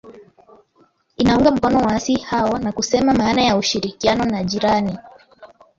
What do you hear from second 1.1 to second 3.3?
inaunga mkono waasi hao na kusema